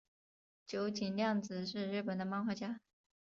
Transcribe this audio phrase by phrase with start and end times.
[0.65, 2.81] 九井谅子是日本的漫画家。